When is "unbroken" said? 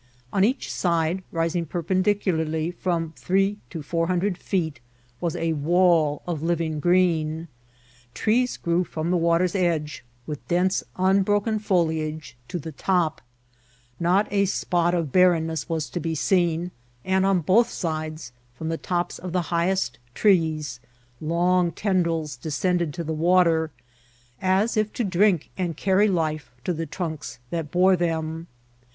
10.97-11.59